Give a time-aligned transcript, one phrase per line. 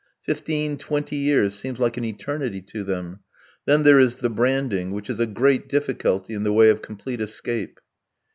[0.23, 3.19] Fifteen, twenty years seem like an eternity to them.
[3.65, 7.21] Then there is the branding, which is a great difficulty in the way of complete
[7.21, 7.79] escape.